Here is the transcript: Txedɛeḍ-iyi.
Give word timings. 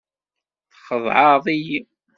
Txedɛeḍ-iyi. 0.71 1.79